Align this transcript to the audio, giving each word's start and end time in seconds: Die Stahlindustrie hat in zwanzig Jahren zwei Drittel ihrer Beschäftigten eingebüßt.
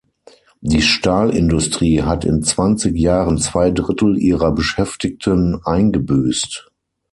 Die 0.61 0.81
Stahlindustrie 0.81 2.01
hat 2.01 2.25
in 2.25 2.41
zwanzig 2.41 2.97
Jahren 2.97 3.37
zwei 3.37 3.69
Drittel 3.69 4.17
ihrer 4.17 4.51
Beschäftigten 4.51 5.61
eingebüßt. 5.63 6.71